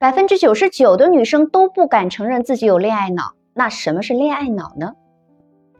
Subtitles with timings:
[0.00, 3.34] 百分之九十九的女生都不敢承认自己有恋爱脑。
[3.52, 4.94] 那什么是恋爱脑呢？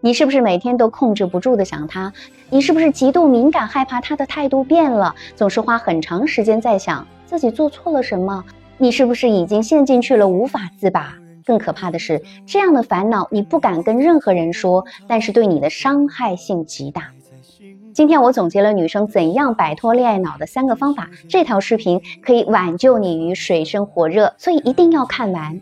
[0.03, 2.13] 你是不是每天都控制不住的想他？
[2.51, 8.45] 你是不是极度敏感，害怕他的态度变了，总是花很长时间在想自己做错了什么？
[8.77, 11.15] 你是不是已经陷进去了，无法自拔？
[11.47, 17.05] 更可怕的是，这样的烦恼你不敢跟任何人说，但是对你的伤害性极大。
[17.93, 25.61] 今天我总结了女生怎样摆脱恋爱脑的三个方法，这条视频可以挽救你于水深火热，所以一定要看完。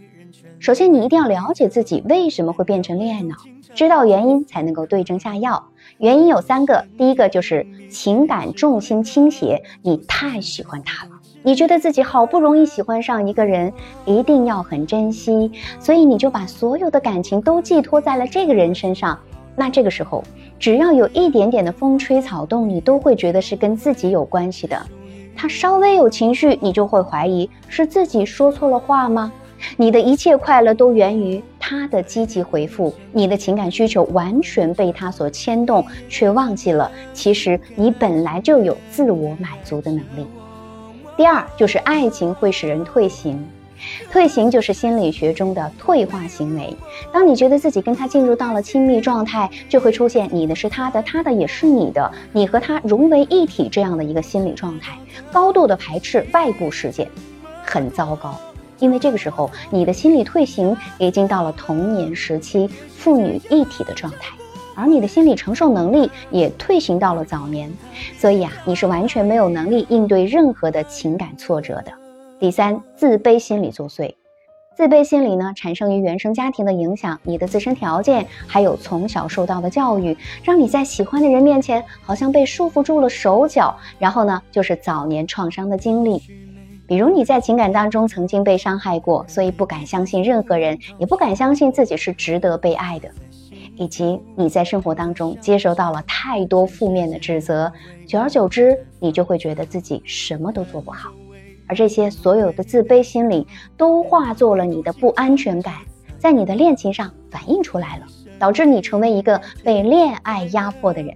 [0.58, 3.36] 首先，你一定要了解自己为什么会变成恋爱脑，
[3.74, 5.68] 知道原因才能够对症下药。
[5.96, 13.72] 原因有三个，第一个就是情感重心倾斜，你太喜欢他了，你觉得自己好不容易喜欢上一个人，
[14.04, 15.50] 一定要很珍惜，
[15.80, 19.18] 所以你就把所有的感情都寄托在了这个人身上。
[19.58, 20.22] 那这个时候，
[20.56, 24.80] 只要有一点点的风吹草动，你都会觉得是跟自己有关系的。
[25.34, 29.32] 他稍微有情绪，你就会怀疑是自己说错了话吗？
[29.76, 40.24] 你的一切快乐都源于他的积极回复，你的情感需求完全被他所牵动，却忘记了其实你本来就有自我满足的能力。
[41.16, 43.44] 第二，就是爱情会使人退行。
[44.10, 46.76] 退行就是心理学中的退化行为。
[47.12, 54.98] 当你觉得自己跟他进入到了亲密状态，就会出现你的是他的，他的也是你的，你和他融为一体这样的一个心理状态，
[55.32, 57.08] 高度的排斥外部世界，
[57.64, 58.34] 很糟糕。
[58.78, 64.36] 因为这个时候你的心理退行已经到了童年时期父女一体的状态，
[64.76, 67.72] 而你的心理承受能力也退行到了早年，
[68.16, 71.92] 所以啊，你是完全没有能力应对任何的情感挫折的。
[72.40, 74.14] 第三，自卑心理作祟。
[74.76, 83.76] 自卑心理呢，产生于原生家庭的影响，你的自身条件，还有从小受到的教育，让你在喜欢的人面前好像被束缚住了手脚。
[83.98, 86.22] 然后呢，就是早年创伤的经历，
[86.86, 93.10] 比如你在情感当中曾经被伤害过，所以不敢相信任何人，也不敢相信自己是值得被爱的，
[93.74, 97.72] 以及你在生活当中接受到了太多负面的指责，
[98.06, 101.10] 久而久之，你就会觉得自己什么都做不好。
[101.68, 103.46] 而这些所有的自卑心理
[103.76, 105.74] 都化作了你的不安全感，
[106.18, 108.06] 在你的恋情上反映出来了，
[108.38, 111.14] 导致你成为一个被恋爱压迫的人。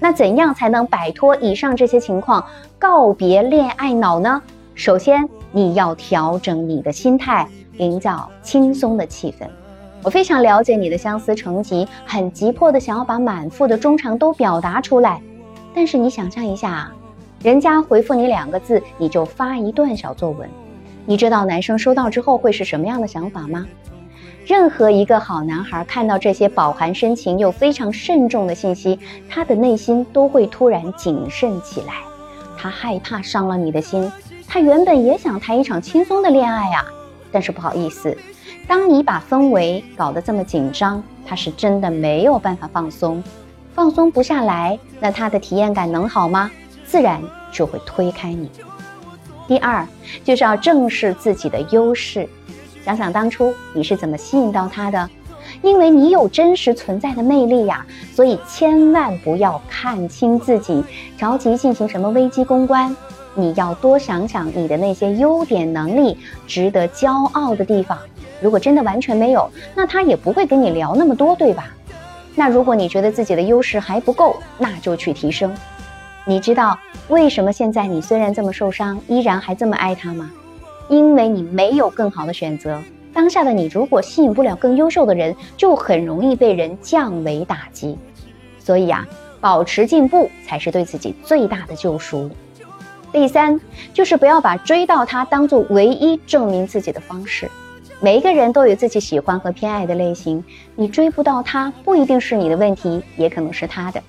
[0.00, 2.44] 那怎样才能摆脱以上这些情况，
[2.78, 4.42] 告别恋爱脑呢？
[4.74, 9.46] 首先，你要调整你的心态，营造轻松的气氛。
[10.02, 15.22] 我非常了解你的相思成疾，很急迫的想要把满腹的衷肠都表达出来，
[15.72, 16.90] 但是你想象一下。
[17.42, 20.48] 人家回复你两个字，你就发一段小作文。
[21.04, 23.66] 你知道男生收到之后会是什么样的想法吗？
[24.46, 28.96] 任何一个好男孩看到这些饱含深情又非常慎重的信息，
[29.28, 31.94] 他的内心都会突然谨慎起来。
[32.56, 34.10] 他害怕伤了你的心。
[34.46, 36.84] 他原本也想谈一场轻松的恋爱呀，
[37.32, 38.16] 但是不好意思，
[38.68, 43.20] 当你把氛围搞得这么紧张，他是真的没有办法放松，
[43.74, 46.48] 放松不下来，那他的体验感能好吗？
[46.92, 48.50] 自然就会推开你。
[49.48, 49.82] 第二，
[50.22, 52.28] 就是要正视自己的优势。
[52.84, 55.08] 想想当初你是怎么吸引到他的？
[55.62, 60.84] 因为你有真实存在的魅力呀，所以千万不要看清自己，
[61.16, 62.94] 着急进行什么危机公关。
[63.34, 67.98] 你要多想想你的那些优点、能力，值得骄傲的地方。
[68.38, 71.74] 如果真的完全没有，那他也不会跟你聊那么多，对吧？
[72.34, 75.54] 那如果你觉得自己的优势还不够，那就去提升。
[76.24, 76.78] 你知道
[77.08, 80.30] 为什么现在你虽然这么受伤，依然还这么爱他吗？
[80.88, 82.80] 因为你没有更好的选择。
[83.12, 87.98] 当下的你如果吸引不了更优秀的人，就很容易被人降维打击。
[88.60, 89.04] 所以啊，
[89.40, 92.30] 保持进步才是对自己最大的救赎。
[93.10, 93.60] 第三，
[93.92, 97.50] 就是不要把追到他当做唯一证明自己的方式。
[98.00, 100.42] 每一个人都有自己喜欢和偏爱的类型，
[100.76, 104.00] 你追不到他，不一定是你的问题，也可能是他的。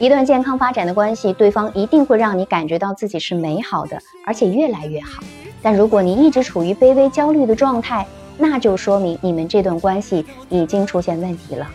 [0.00, 5.22] 一段健康发展的关系，对方一定会让你感觉到自己是美好的，而且越来越好。
[5.60, 8.06] 但如果你一直处于卑微焦虑的状态，
[8.38, 11.68] 那就说明你们这段关系已经出现问题了。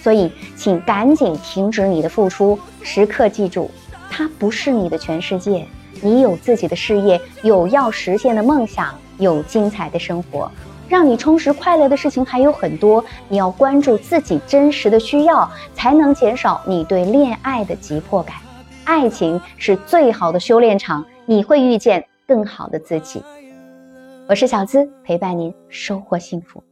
[0.00, 3.68] 所以，请赶紧停止你的付出，时刻记住，
[4.08, 5.66] 他不是你的全世界。
[6.00, 10.48] 你有自己的事业，有要实现的梦想，有精彩的生活。
[10.92, 18.36] 让你充实快乐的事情还有很多，你要关注自己真实的需要，才能减少你对恋爱的急迫感。
[18.84, 23.22] 爱情是最好的修炼场，你会遇见更好的自己。
[24.28, 26.62] 我是小资，陪伴您收获幸福。